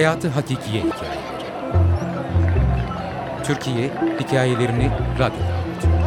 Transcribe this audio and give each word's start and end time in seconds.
Hayatı 0.00 0.28
Hakikiye 0.28 0.82
Hikayeleri 0.82 1.20
Türkiye 3.44 3.90
hikayelerini 4.20 4.90
radyoda 5.18 5.54
anlatıyor. 5.54 6.00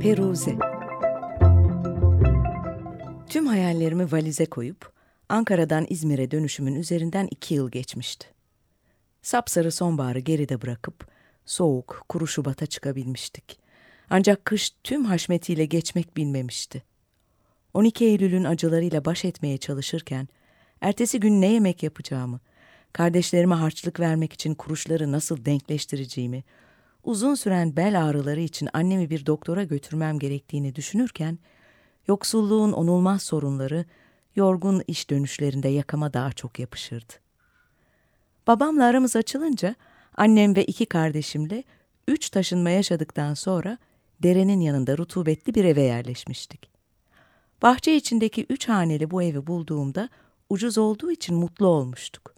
Peruze 0.00 0.67
hayallerimi 3.48 4.12
valize 4.12 4.46
koyup 4.46 4.92
Ankara'dan 5.28 5.86
İzmir'e 5.88 6.30
dönüşümün 6.30 6.74
üzerinden 6.74 7.28
iki 7.30 7.54
yıl 7.54 7.70
geçmişti. 7.70 8.26
Sapsarı 9.22 9.72
sonbaharı 9.72 10.18
geride 10.18 10.62
bırakıp 10.62 11.08
soğuk, 11.46 12.04
kuru 12.08 12.26
Şubat'a 12.26 12.66
çıkabilmiştik. 12.66 13.58
Ancak 14.10 14.44
kış 14.44 14.70
tüm 14.84 15.04
haşmetiyle 15.04 15.64
geçmek 15.64 16.16
bilmemişti. 16.16 16.82
12 17.74 18.04
Eylül'ün 18.04 18.44
acılarıyla 18.44 19.04
baş 19.04 19.24
etmeye 19.24 19.58
çalışırken 19.58 20.28
ertesi 20.80 21.20
gün 21.20 21.40
ne 21.40 21.52
yemek 21.52 21.82
yapacağımı, 21.82 22.40
kardeşlerime 22.92 23.54
harçlık 23.54 24.00
vermek 24.00 24.32
için 24.32 24.54
kuruşları 24.54 25.12
nasıl 25.12 25.44
denkleştireceğimi, 25.44 26.44
uzun 27.04 27.34
süren 27.34 27.76
bel 27.76 28.04
ağrıları 28.04 28.40
için 28.40 28.68
annemi 28.72 29.10
bir 29.10 29.26
doktora 29.26 29.64
götürmem 29.64 30.18
gerektiğini 30.18 30.74
düşünürken, 30.74 31.38
yoksulluğun 32.08 32.72
onulmaz 32.72 33.22
sorunları, 33.22 33.84
yorgun 34.36 34.82
iş 34.86 35.10
dönüşlerinde 35.10 35.68
yakama 35.68 36.12
daha 36.12 36.32
çok 36.32 36.58
yapışırdı. 36.58 37.12
Babamla 38.46 38.84
aramız 38.84 39.16
açılınca, 39.16 39.74
annem 40.16 40.56
ve 40.56 40.64
iki 40.64 40.86
kardeşimle 40.86 41.64
üç 42.08 42.30
taşınma 42.30 42.70
yaşadıktan 42.70 43.34
sonra 43.34 43.78
derenin 44.22 44.60
yanında 44.60 44.98
rutubetli 44.98 45.54
bir 45.54 45.64
eve 45.64 45.82
yerleşmiştik. 45.82 46.70
Bahçe 47.62 47.96
içindeki 47.96 48.46
üç 48.48 48.68
haneli 48.68 49.10
bu 49.10 49.22
evi 49.22 49.46
bulduğumda 49.46 50.08
ucuz 50.50 50.78
olduğu 50.78 51.10
için 51.10 51.36
mutlu 51.36 51.66
olmuştuk. 51.66 52.34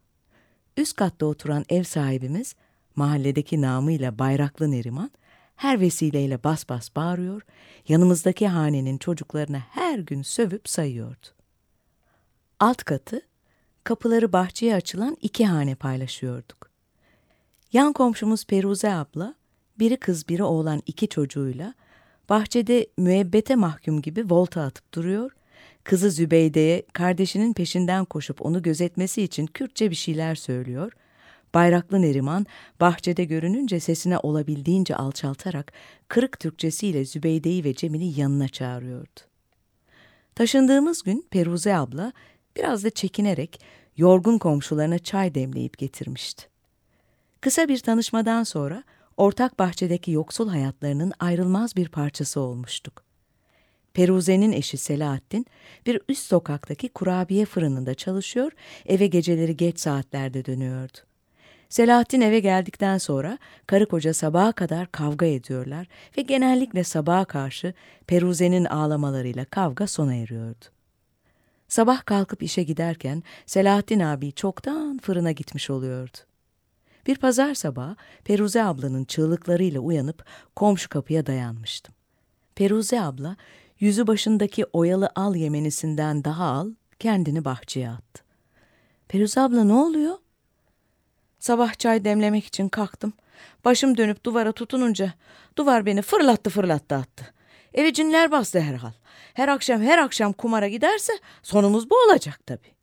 Üst 0.76 0.96
katta 0.96 1.26
oturan 1.26 1.64
ev 1.68 1.82
sahibimiz, 1.82 2.54
mahalledeki 2.96 3.60
namıyla 3.60 4.18
Bayraklı 4.18 4.70
Neriman, 4.70 5.10
her 5.60 5.80
vesileyle 5.80 6.44
bas 6.44 6.68
bas 6.68 6.96
bağırıyor, 6.96 7.42
yanımızdaki 7.88 8.48
hanenin 8.48 8.98
çocuklarına 8.98 9.58
her 9.70 9.98
gün 9.98 10.22
sövüp 10.22 10.68
sayıyordu. 10.68 11.26
Alt 12.60 12.84
katı, 12.84 13.20
kapıları 13.84 14.32
bahçeye 14.32 14.74
açılan 14.74 15.16
iki 15.20 15.46
hane 15.46 15.74
paylaşıyorduk. 15.74 16.70
Yan 17.72 17.92
komşumuz 17.92 18.44
Peruze 18.44 18.92
abla, 18.92 19.34
biri 19.78 19.96
kız 19.96 20.28
biri 20.28 20.42
oğlan 20.42 20.82
iki 20.86 21.08
çocuğuyla, 21.08 21.74
bahçede 22.28 22.86
müebbete 22.96 23.56
mahkum 23.56 24.02
gibi 24.02 24.30
volta 24.30 24.62
atıp 24.62 24.94
duruyor, 24.94 25.30
kızı 25.84 26.10
Zübeyde'ye 26.10 26.86
kardeşinin 26.92 27.52
peşinden 27.52 28.04
koşup 28.04 28.42
onu 28.46 28.62
gözetmesi 28.62 29.22
için 29.22 29.46
Kürtçe 29.46 29.90
bir 29.90 29.96
şeyler 29.96 30.34
söylüyor, 30.34 30.92
Bayraklı 31.54 32.02
Neriman 32.02 32.46
bahçede 32.80 33.24
görününce 33.24 33.80
sesine 33.80 34.18
olabildiğince 34.18 34.96
alçaltarak 34.96 35.72
kırık 36.08 36.40
Türkçesiyle 36.40 37.04
Zübeyde'yi 37.04 37.64
ve 37.64 37.74
Cemil'i 37.74 38.20
yanına 38.20 38.48
çağırıyordu. 38.48 39.20
Taşındığımız 40.34 41.02
gün 41.02 41.26
Peruze 41.30 41.76
abla 41.76 42.12
biraz 42.56 42.84
da 42.84 42.90
çekinerek 42.90 43.60
yorgun 43.96 44.38
komşularına 44.38 44.98
çay 44.98 45.34
demleyip 45.34 45.78
getirmişti. 45.78 46.44
Kısa 47.40 47.68
bir 47.68 47.78
tanışmadan 47.78 48.42
sonra 48.42 48.84
ortak 49.16 49.58
bahçedeki 49.58 50.10
yoksul 50.10 50.48
hayatlarının 50.48 51.12
ayrılmaz 51.20 51.76
bir 51.76 51.88
parçası 51.88 52.40
olmuştuk. 52.40 53.04
Peruze'nin 53.94 54.52
eşi 54.52 54.76
Selahattin 54.76 55.46
bir 55.86 56.00
üst 56.08 56.26
sokaktaki 56.26 56.88
kurabiye 56.88 57.44
fırınında 57.44 57.94
çalışıyor, 57.94 58.52
eve 58.86 59.06
geceleri 59.06 59.56
geç 59.56 59.80
saatlerde 59.80 60.44
dönüyordu. 60.44 60.98
Selahattin 61.70 62.20
eve 62.20 62.40
geldikten 62.40 62.98
sonra 62.98 63.38
karı 63.66 63.88
koca 63.88 64.14
sabaha 64.14 64.52
kadar 64.52 64.92
kavga 64.92 65.26
ediyorlar 65.26 65.86
ve 66.18 66.22
genellikle 66.22 66.84
sabaha 66.84 67.24
karşı 67.24 67.74
Peruze'nin 68.06 68.64
ağlamalarıyla 68.64 69.44
kavga 69.44 69.86
sona 69.86 70.14
eriyordu. 70.14 70.64
Sabah 71.68 72.04
kalkıp 72.04 72.42
işe 72.42 72.62
giderken 72.62 73.22
Selahattin 73.46 74.00
abi 74.00 74.32
çoktan 74.32 74.98
fırına 74.98 75.32
gitmiş 75.32 75.70
oluyordu. 75.70 76.16
Bir 77.06 77.16
pazar 77.16 77.54
sabahı 77.54 77.96
Peruze 78.24 78.64
ablanın 78.64 79.04
çığlıklarıyla 79.04 79.80
uyanıp 79.80 80.24
komşu 80.56 80.88
kapıya 80.88 81.26
dayanmıştım. 81.26 81.94
Peruze 82.54 83.00
abla 83.00 83.36
yüzü 83.80 84.06
başındaki 84.06 84.64
oyalı 84.64 85.10
al 85.14 85.34
yemenisinden 85.36 86.24
daha 86.24 86.44
al 86.44 86.70
kendini 86.98 87.44
bahçeye 87.44 87.90
attı. 87.90 88.22
Peruze 89.08 89.40
abla 89.40 89.64
ne 89.64 89.72
oluyor? 89.72 90.16
Sabah 91.40 91.74
çay 91.74 92.04
demlemek 92.04 92.44
için 92.44 92.68
kalktım. 92.68 93.12
Başım 93.64 93.96
dönüp 93.96 94.24
duvara 94.24 94.52
tutununca 94.52 95.12
duvar 95.56 95.86
beni 95.86 96.02
fırlattı 96.02 96.50
fırlattı 96.50 96.94
attı. 96.94 97.34
Evi 97.74 97.92
cinler 97.92 98.30
bastı 98.30 98.60
herhal. 98.60 98.92
Her 99.34 99.48
akşam 99.48 99.82
her 99.82 99.98
akşam 99.98 100.32
kumara 100.32 100.68
giderse 100.68 101.12
sonumuz 101.42 101.90
bu 101.90 101.94
olacak 102.08 102.40
tabii. 102.46 102.74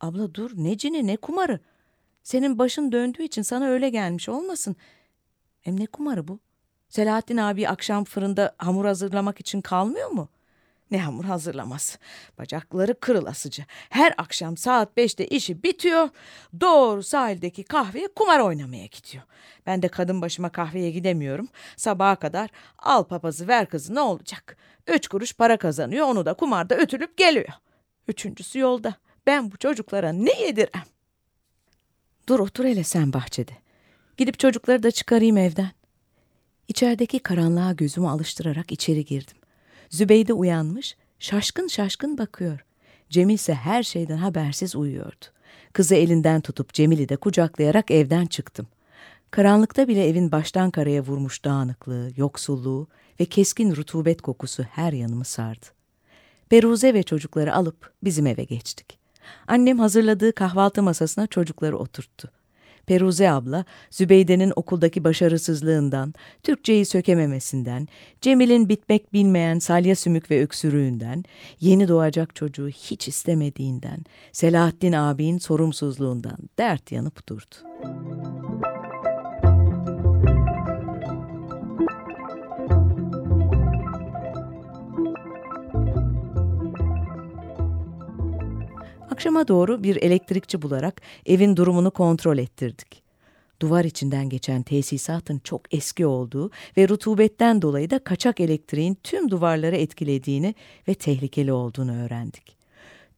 Abla 0.00 0.34
dur 0.34 0.50
ne 0.54 0.78
cini 0.78 1.06
ne 1.06 1.16
kumarı. 1.16 1.60
Senin 2.22 2.58
başın 2.58 2.92
döndüğü 2.92 3.22
için 3.22 3.42
sana 3.42 3.66
öyle 3.66 3.90
gelmiş 3.90 4.28
olmasın. 4.28 4.76
Hem 5.60 5.80
ne 5.80 5.86
kumarı 5.86 6.28
bu? 6.28 6.38
Selahattin 6.88 7.36
abi 7.36 7.68
akşam 7.68 8.04
fırında 8.04 8.54
hamur 8.58 8.84
hazırlamak 8.84 9.40
için 9.40 9.60
kalmıyor 9.60 10.10
mu?'' 10.10 10.39
Ne 10.90 11.02
hamur 11.02 11.24
hazırlamaz. 11.24 11.98
Bacakları 12.38 13.00
kırılasıca. 13.00 13.64
Her 13.90 14.14
akşam 14.18 14.56
saat 14.56 14.96
beşte 14.96 15.26
işi 15.26 15.62
bitiyor. 15.62 16.08
Doğru 16.60 17.02
sahildeki 17.02 17.64
kahveye 17.64 18.08
kumar 18.16 18.40
oynamaya 18.40 18.86
gidiyor. 18.86 19.24
Ben 19.66 19.82
de 19.82 19.88
kadın 19.88 20.22
başıma 20.22 20.48
kahveye 20.48 20.90
gidemiyorum. 20.90 21.48
Sabaha 21.76 22.16
kadar 22.16 22.50
al 22.78 23.04
papazı 23.04 23.48
ver 23.48 23.68
kızı 23.68 23.94
ne 23.94 24.00
olacak? 24.00 24.56
Üç 24.86 25.08
kuruş 25.08 25.32
para 25.34 25.56
kazanıyor 25.56 26.06
onu 26.06 26.26
da 26.26 26.34
kumarda 26.34 26.74
ötülüp 26.74 27.16
geliyor. 27.16 27.48
Üçüncüsü 28.08 28.58
yolda. 28.58 28.94
Ben 29.26 29.50
bu 29.50 29.56
çocuklara 29.56 30.12
ne 30.12 30.40
yedirem? 30.40 30.82
Dur 32.28 32.40
otur 32.40 32.64
hele 32.64 32.84
sen 32.84 33.12
bahçede. 33.12 33.52
Gidip 34.16 34.38
çocukları 34.38 34.82
da 34.82 34.90
çıkarayım 34.90 35.36
evden. 35.36 35.70
İçerideki 36.68 37.18
karanlığa 37.18 37.72
gözümü 37.72 38.08
alıştırarak 38.08 38.72
içeri 38.72 39.04
girdim. 39.04 39.39
Zübeyde 39.90 40.32
uyanmış, 40.32 40.96
şaşkın 41.18 41.66
şaşkın 41.66 42.18
bakıyor. 42.18 42.64
Cemil 43.10 43.34
ise 43.34 43.54
her 43.54 43.82
şeyden 43.82 44.16
habersiz 44.16 44.76
uyuyordu. 44.76 45.24
Kızı 45.72 45.94
elinden 45.94 46.40
tutup 46.40 46.74
Cemil'i 46.74 47.08
de 47.08 47.16
kucaklayarak 47.16 47.90
evden 47.90 48.26
çıktım. 48.26 48.66
Karanlıkta 49.30 49.88
bile 49.88 50.08
evin 50.08 50.32
baştan 50.32 50.70
karaya 50.70 51.00
vurmuş 51.00 51.44
dağınıklığı, 51.44 52.10
yoksulluğu 52.16 52.88
ve 53.20 53.24
keskin 53.24 53.76
rutubet 53.76 54.22
kokusu 54.22 54.62
her 54.62 54.92
yanımı 54.92 55.24
sardı. 55.24 55.66
Peruze 56.48 56.94
ve 56.94 57.02
çocukları 57.02 57.54
alıp 57.54 57.92
bizim 58.04 58.26
eve 58.26 58.44
geçtik. 58.44 58.98
Annem 59.46 59.78
hazırladığı 59.78 60.32
kahvaltı 60.32 60.82
masasına 60.82 61.26
çocukları 61.26 61.78
oturttu. 61.78 62.30
Peruze 62.86 63.30
abla, 63.30 63.64
Zübeyde'nin 63.90 64.52
okuldaki 64.56 65.04
başarısızlığından, 65.04 66.14
Türkçeyi 66.42 66.84
sökememesinden, 66.84 67.88
Cemil'in 68.20 68.68
bitmek 68.68 69.12
bilmeyen 69.12 69.58
salya 69.58 69.96
sümük 69.96 70.30
ve 70.30 70.42
öksürüğünden, 70.42 71.24
yeni 71.60 71.88
doğacak 71.88 72.34
çocuğu 72.34 72.68
hiç 72.68 73.08
istemediğinden, 73.08 74.04
Selahattin 74.32 74.92
abinin 74.92 75.38
sorumsuzluğundan 75.38 76.38
dert 76.58 76.92
yanıp 76.92 77.28
durdu. 77.28 77.54
Akşama 89.20 89.48
doğru 89.48 89.82
bir 89.82 89.96
elektrikçi 89.96 90.62
bularak 90.62 91.02
evin 91.26 91.56
durumunu 91.56 91.90
kontrol 91.90 92.38
ettirdik. 92.38 93.02
Duvar 93.62 93.84
içinden 93.84 94.28
geçen 94.28 94.62
tesisatın 94.62 95.38
çok 95.38 95.74
eski 95.74 96.06
olduğu 96.06 96.50
ve 96.76 96.88
rutubetten 96.88 97.62
dolayı 97.62 97.90
da 97.90 97.98
kaçak 97.98 98.40
elektriğin 98.40 98.98
tüm 99.04 99.30
duvarları 99.30 99.76
etkilediğini 99.76 100.54
ve 100.88 100.94
tehlikeli 100.94 101.52
olduğunu 101.52 102.04
öğrendik. 102.04 102.56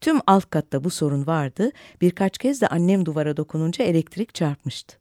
Tüm 0.01 0.19
alt 0.27 0.49
katta 0.49 0.83
bu 0.83 0.89
sorun 0.89 1.27
vardı. 1.27 1.71
Birkaç 2.01 2.37
kez 2.37 2.61
de 2.61 2.67
annem 2.67 3.05
duvara 3.05 3.37
dokununca 3.37 3.85
elektrik 3.85 4.35
çarpmıştı. 4.35 4.97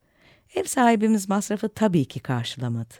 Ev 0.54 0.64
sahibimiz 0.64 1.28
masrafı 1.28 1.68
tabii 1.68 2.04
ki 2.04 2.20
karşılamadı. 2.20 2.94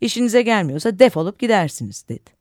İşinize 0.00 0.42
gelmiyorsa 0.42 0.98
defolup 0.98 1.38
gidersiniz 1.38 2.04
dedi. 2.08 2.37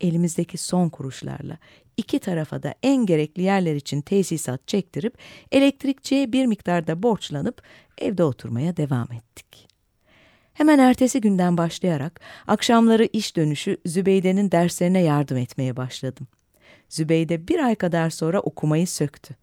Elimizdeki 0.00 0.58
son 0.58 0.88
kuruşlarla 0.88 1.58
iki 1.96 2.18
tarafa 2.18 2.62
da 2.62 2.74
en 2.82 3.06
gerekli 3.06 3.42
yerler 3.42 3.74
için 3.74 4.00
tesisat 4.00 4.68
çektirip 4.68 5.18
elektrikçiye 5.52 6.32
bir 6.32 6.46
miktarda 6.46 7.02
borçlanıp 7.02 7.62
evde 7.98 8.24
oturmaya 8.24 8.76
devam 8.76 9.12
ettik. 9.12 9.68
Hemen 10.54 10.78
ertesi 10.78 11.20
günden 11.20 11.56
başlayarak 11.56 12.20
akşamları 12.46 13.04
iş 13.12 13.36
dönüşü 13.36 13.76
Zübeyde'nin 13.86 14.50
derslerine 14.50 15.02
yardım 15.02 15.36
etmeye 15.36 15.76
başladım. 15.76 16.26
Zübeyde 16.88 17.48
bir 17.48 17.58
ay 17.58 17.74
kadar 17.74 18.10
sonra 18.10 18.40
okumayı 18.40 18.86
söktü. 18.86 19.34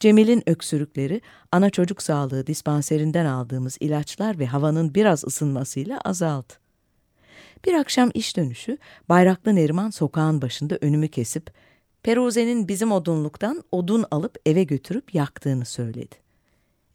Cemil'in 0.00 0.42
öksürükleri 0.46 1.20
ana 1.52 1.70
çocuk 1.70 2.02
sağlığı 2.02 2.46
dispanserinden 2.46 3.26
aldığımız 3.26 3.76
ilaçlar 3.80 4.38
ve 4.38 4.46
havanın 4.46 4.94
biraz 4.94 5.24
ısınmasıyla 5.24 6.00
azaldı. 6.00 6.59
Bir 7.66 7.74
akşam 7.74 8.10
iş 8.14 8.36
dönüşü 8.36 8.78
Bayraklı 9.08 9.54
Neriman 9.54 9.90
sokağın 9.90 10.42
başında 10.42 10.78
önümü 10.80 11.08
kesip 11.08 11.52
Peruze'nin 12.02 12.68
bizim 12.68 12.92
odunluktan 12.92 13.64
odun 13.72 14.04
alıp 14.10 14.36
eve 14.46 14.64
götürüp 14.64 15.14
yaktığını 15.14 15.64
söyledi. 15.64 16.16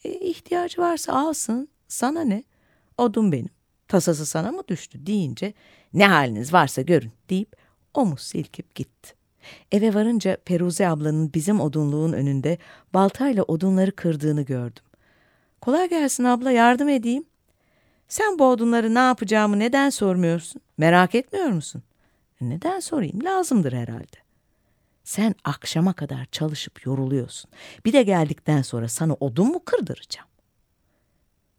E, 0.03 0.12
ihtiyacı 0.12 0.81
varsa 0.81 1.13
alsın, 1.13 1.69
sana 1.88 2.21
ne? 2.21 2.44
Odun 2.97 3.31
benim, 3.31 3.50
tasası 3.88 4.25
sana 4.25 4.51
mı 4.51 4.62
düştü 4.68 5.06
deyince 5.06 5.53
ne 5.94 6.07
haliniz 6.07 6.53
varsa 6.53 6.81
görün 6.81 7.12
deyip 7.30 7.56
omuz 7.94 8.21
silkip 8.21 8.75
gitti. 8.75 9.13
Eve 9.71 9.94
varınca 9.94 10.38
Peruze 10.45 10.88
ablanın 10.88 11.33
bizim 11.33 11.59
odunluğun 11.59 12.13
önünde 12.13 12.57
baltayla 12.94 13.44
odunları 13.44 13.95
kırdığını 13.95 14.42
gördüm. 14.42 14.83
Kolay 15.62 15.89
gelsin 15.89 16.24
abla 16.24 16.51
yardım 16.51 16.89
edeyim. 16.89 17.25
Sen 18.07 18.40
bu 18.40 18.50
odunları 18.50 18.94
ne 18.94 19.00
yapacağımı 19.00 19.60
neden 19.60 19.90
sormuyorsun? 19.90 20.62
Merak 20.78 21.16
etmiyor 21.16 21.48
musun? 21.48 21.84
Neden 22.42 22.80
sorayım? 22.80 23.24
Lazımdır 23.24 23.74
herhalde. 23.74 24.18
Sen 25.04 25.36
akşama 25.44 25.94
kadar 25.94 26.25
çalışıp 26.25 26.86
yoruluyorsun. 26.86 27.52
Bir 27.86 27.94
de 27.94 28.04
geldikten 28.04 28.62
sonra 28.62 28.88
sana 28.88 29.13
odun 29.13 29.48
mu 29.48 29.62
kırdıracağım? 29.66 30.28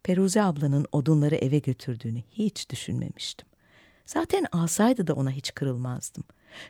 Peruze 0.02 0.42
ablanın 0.42 0.86
odunları 0.92 1.34
eve 1.34 1.58
götürdüğünü 1.58 2.22
hiç 2.30 2.70
düşünmemiştim. 2.70 3.48
Zaten 4.06 4.46
alsaydı 4.52 5.06
da 5.06 5.14
ona 5.14 5.30
hiç 5.30 5.54
kırılmazdım. 5.54 6.24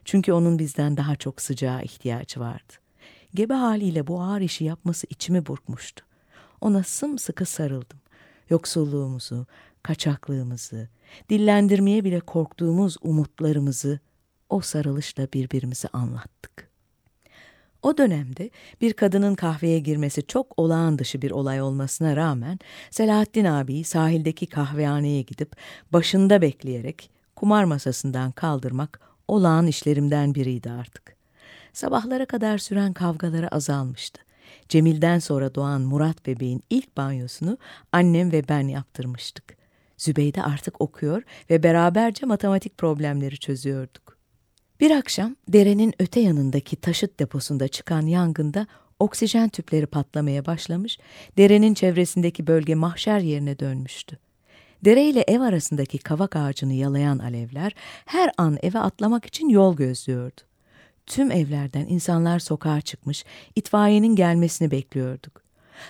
Çünkü 0.05 0.33
onun 0.33 0.59
bizden 0.59 0.97
daha 0.97 1.17
çok 1.17 1.43
sıcağa 1.43 1.81
ihtiyacı 1.81 2.41
vardı. 2.41 2.73
Gebe 3.35 3.55
haliyle 3.55 4.07
bu 4.07 4.23
ağır 4.23 4.41
işi 4.41 4.65
yapması 4.65 5.07
içimi 5.11 5.47
burkmuştu. 5.47 6.05
Ona 6.61 6.83
sımsıkı 6.83 7.45
sarıldım. 7.47 7.99
Yoksulluğumuzu, 8.51 9.47
kaçaklığımızı, 9.83 10.89
dillendirmeye 11.31 12.05
bile 12.05 12.21
korktuğumuz 12.21 12.97
umutlarımızı 13.03 14.01
o 14.49 14.61
sarılışla 14.61 15.29
birbirimize 15.33 15.89
anlattık. 15.93 16.71
O 17.83 17.99
dönemde 17.99 18.51
bir 18.81 18.93
kadının 18.93 19.35
kahveye 19.35 19.79
girmesi 19.79 20.27
çok 20.27 20.59
olağan 20.59 20.99
dışı 20.99 21.23
bir 21.23 21.31
olay 21.31 21.63
olmasına 21.63 22.17
rağmen 22.17 22.59
Selahattin 22.91 23.45
abi 23.45 23.85
sahildeki 23.85 24.47
kahvehaneye 24.47 25.23
gidip 25.23 25.57
başında 25.93 26.43
bekleyerek 26.43 27.11
kumar 27.37 27.65
masasından 27.65 28.33
kaldırmak 28.33 29.01
olağan 29.29 29.67
işlerimden 29.67 30.35
biriydi 30.35 30.71
artık. 30.71 31.17
Sabahlara 31.73 32.27
kadar 32.27 32.59
süren 32.59 32.93
kavgaları 32.93 33.55
azalmıştı. 33.55 34.26
Cemil'den 34.69 35.19
sonra 35.19 35.55
doğan 35.55 35.81
Murat 35.81 36.27
bebeğin 36.27 36.63
ilk 36.71 36.97
banyosunu 36.97 37.59
annem 37.93 38.33
ve 38.33 38.49
ben 38.49 38.69
yaptırmıştık. 38.69 39.57
Zübeyde 39.99 40.43
artık 40.43 40.81
okuyor 40.81 41.23
ve 41.51 41.63
beraberce 41.63 42.27
matematik 42.27 42.79
problemleri 42.79 43.39
çözüyorduk. 43.39 44.17
Bir 44.81 44.91
akşam 44.91 45.37
derenin 45.49 45.95
öte 45.99 46.21
yanındaki 46.21 46.77
taşıt 46.77 47.21
deposunda 47.21 47.69
çıkan 47.69 48.07
yangında 48.07 48.67
oksijen 48.99 49.49
tüpleri 49.49 49.87
patlamaya 49.87 50.47
başlamış, 50.47 50.99
derenin 51.39 51.75
çevresindeki 51.75 52.47
bölge 52.47 52.75
mahşer 52.75 53.21
yerine 53.21 53.59
dönmüştü. 53.59 54.19
Dere 54.85 55.05
ile 55.05 55.25
ev 55.29 55.41
arasındaki 55.41 55.99
kavak 55.99 56.37
ağacını 56.37 56.73
yalayan 56.73 57.19
alevler 57.19 57.75
her 58.07 58.31
an 58.39 58.59
eve 58.63 58.79
atlamak 58.79 59.27
için 59.27 59.49
yol 59.49 59.77
gözlüyordu. 59.77 60.41
Tüm 61.07 61.31
evlerden 61.31 61.87
insanlar 61.89 62.39
sokağa 62.39 62.81
çıkmış, 62.81 63.25
itfaiyenin 63.57 64.17
gelmesini 64.17 64.71
bekliyorduk. 64.71 65.43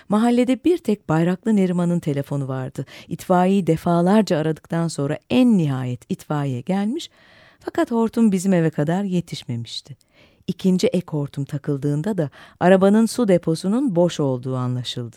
Mahallede 0.09 0.63
bir 0.63 0.77
tek 0.77 1.09
Bayraklı 1.09 1.55
Neriman'ın 1.55 1.99
telefonu 1.99 2.47
vardı. 2.47 2.85
İtfaiyeyi 3.07 3.67
defalarca 3.67 4.37
aradıktan 4.37 4.87
sonra 4.87 5.19
en 5.29 5.57
nihayet 5.57 6.11
itfaiye 6.11 6.61
gelmiş 6.61 7.09
fakat 7.59 7.91
hortum 7.91 8.31
bizim 8.31 8.53
eve 8.53 8.69
kadar 8.69 9.03
yetişmemişti. 9.03 9.97
İkinci 10.47 10.87
ek 10.87 11.05
hortum 11.09 11.45
takıldığında 11.45 12.17
da 12.17 12.29
arabanın 12.59 13.05
su 13.05 13.27
deposunun 13.27 13.95
boş 13.95 14.19
olduğu 14.19 14.55
anlaşıldı. 14.55 15.15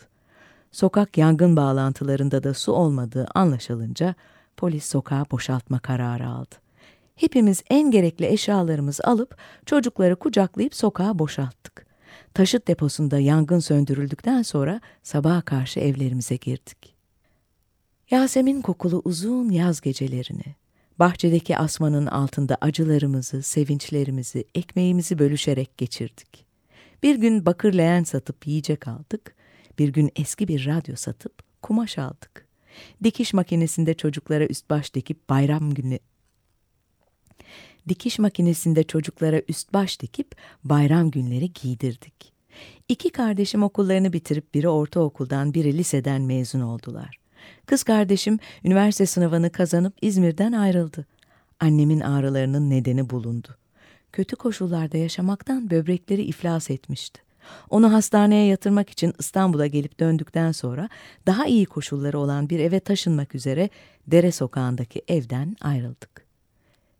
Sokak 0.71 1.17
yangın 1.17 1.55
bağlantılarında 1.55 2.43
da 2.43 2.53
su 2.53 2.71
olmadığı 2.71 3.27
anlaşılınca 3.35 4.15
polis 4.57 4.85
sokağı 4.85 5.25
boşaltma 5.31 5.79
kararı 5.79 6.27
aldı. 6.27 6.55
Hepimiz 7.15 7.63
en 7.69 7.91
gerekli 7.91 8.25
eşyalarımızı 8.25 9.03
alıp 9.03 9.37
çocukları 9.65 10.15
kucaklayıp 10.15 10.75
sokağa 10.75 11.19
boşalttık. 11.19 11.85
Taşıt 12.33 12.67
deposunda 12.67 13.19
yangın 13.19 13.59
söndürüldükten 13.59 14.41
sonra 14.41 14.81
sabaha 15.03 15.41
karşı 15.41 15.79
evlerimize 15.79 16.35
girdik. 16.35 16.95
Yasemin 18.11 18.61
kokulu 18.61 19.01
uzun 19.05 19.49
yaz 19.49 19.81
gecelerini, 19.81 20.55
bahçedeki 20.99 21.57
asmanın 21.57 22.05
altında 22.05 22.57
acılarımızı, 22.61 23.41
sevinçlerimizi, 23.41 24.45
ekmeğimizi 24.55 25.19
bölüşerek 25.19 25.77
geçirdik. 25.77 26.45
Bir 27.03 27.15
gün 27.15 27.45
bakır 27.45 27.73
leğen 27.73 28.03
satıp 28.03 28.47
yiyecek 28.47 28.87
aldık, 28.87 29.35
bir 29.79 29.89
gün 29.89 30.11
eski 30.15 30.47
bir 30.47 30.65
radyo 30.65 30.95
satıp 30.95 31.33
kumaş 31.61 31.97
aldık. 31.97 32.47
Dikiş 33.03 33.33
makinesinde 33.33 33.93
çocuklara 33.93 34.45
üst 34.45 34.69
baş 34.69 34.93
dikip 34.93 35.29
bayram 35.29 35.73
günü 35.73 35.99
dikiş 37.89 38.19
makinesinde 38.19 38.83
çocuklara 38.83 39.41
üst 39.47 39.73
baş 39.73 39.99
dikip 40.01 40.35
bayram 40.63 41.11
günleri 41.11 41.53
giydirdik. 41.53 42.33
İki 42.89 43.09
kardeşim 43.09 43.63
okullarını 43.63 44.13
bitirip 44.13 44.53
biri 44.53 44.69
ortaokuldan 44.69 45.53
biri 45.53 45.77
liseden 45.77 46.21
mezun 46.21 46.61
oldular. 46.61 47.19
Kız 47.65 47.83
kardeşim 47.83 48.39
üniversite 48.63 49.05
sınavını 49.05 49.51
kazanıp 49.51 49.93
İzmir'den 50.01 50.51
ayrıldı. 50.51 51.05
Annemin 51.59 51.99
ağrılarının 51.99 52.69
nedeni 52.69 53.09
bulundu. 53.09 53.47
Kötü 54.11 54.35
koşullarda 54.35 54.97
yaşamaktan 54.97 55.69
böbrekleri 55.69 56.21
iflas 56.21 56.69
etmişti. 56.69 57.21
Onu 57.69 57.93
hastaneye 57.93 58.45
yatırmak 58.45 58.89
için 58.89 59.13
İstanbul'a 59.19 59.67
gelip 59.67 59.99
döndükten 59.99 60.51
sonra 60.51 60.89
daha 61.27 61.45
iyi 61.45 61.65
koşulları 61.65 62.19
olan 62.19 62.49
bir 62.49 62.59
eve 62.59 62.79
taşınmak 62.79 63.35
üzere 63.35 63.69
Dere 64.07 64.31
Sokağı'ndaki 64.31 65.01
evden 65.07 65.55
ayrıldık. 65.61 66.20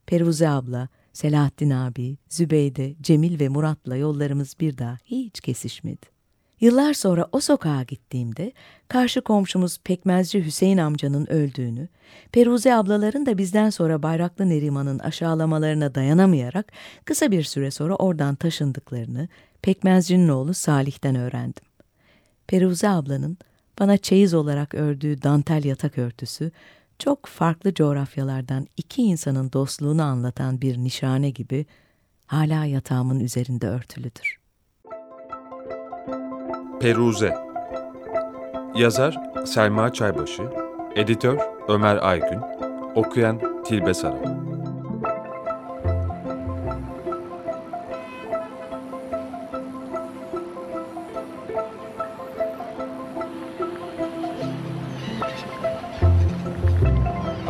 Peruze 0.08 0.50
abla, 0.50 0.88
Selahattin 1.13 1.70
abi, 1.70 2.17
Zübeyde, 2.29 2.96
Cemil 3.01 3.39
ve 3.39 3.50
Murat'la 3.50 3.96
yollarımız 3.96 4.55
bir 4.60 4.77
daha 4.77 4.98
hiç 5.05 5.41
kesişmedi. 5.41 6.05
Yıllar 6.62 6.93
sonra 6.93 7.27
o 7.31 7.39
sokağa 7.39 7.84
gittiğimde 7.84 8.51
karşı 8.88 9.22
komşumuz 9.22 9.77
Pekmezci 9.84 10.46
Hüseyin 10.46 10.77
amcanın 10.77 11.25
öldüğünü, 11.25 11.88
Peruze 12.31 12.75
ablaların 12.75 13.25
da 13.25 13.38
bizden 13.38 13.70
sonra 13.70 14.03
Bayraklı 14.03 14.50
Neriman'ın 14.50 15.00
aşağılamalarına 15.00 15.96
dayanamayarak 15.96 16.72
kısa 17.05 17.31
bir 17.31 17.43
süre 17.43 17.72
sonra 17.72 17.96
oradan 17.96 18.36
taşındıklarını 18.36 19.27
Pekmezci'nin 19.62 20.27
oğlu 20.27 20.53
Salih'ten 20.53 21.15
öğrendim. 21.15 21.63
Peruze 22.48 22.89
ablanın 22.89 23.38
bana 23.79 23.98
çeyiz 23.98 24.34
olarak 24.34 24.74
ördüğü 24.75 25.24
dantel 25.24 25.63
yatak 25.63 25.98
örtüsü 25.98 26.51
çok 27.01 27.25
farklı 27.25 27.74
coğrafyalardan 27.74 28.67
iki 28.77 29.01
insanın 29.01 29.51
dostluğunu 29.53 30.03
anlatan 30.03 30.62
bir 30.62 30.77
nişane 30.77 31.29
gibi 31.29 31.65
hala 32.25 32.65
yatağımın 32.65 33.20
üzerinde 33.20 33.67
örtülüdür. 33.67 34.38
Peruze 36.79 37.34
Yazar 38.75 39.17
Selma 39.46 39.93
Çaybaşı 39.93 40.43
Editör 40.96 41.39
Ömer 41.67 41.98
Aygün 42.01 42.39
Okuyan 42.96 43.63
Tilbe 43.63 43.93
Saray 43.93 44.50